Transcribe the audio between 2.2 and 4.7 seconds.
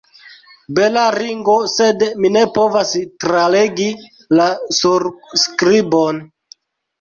mi ne povas tralegi la